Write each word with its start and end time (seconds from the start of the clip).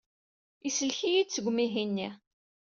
Isellek-iyi-d 0.67 1.29
seg 1.33 1.45
umihi-nni. 1.49 2.09